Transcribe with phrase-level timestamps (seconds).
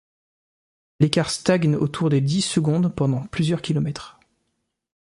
[0.99, 4.19] L'écart stagne autour des dix secondes pendant plusieurs kilomètres.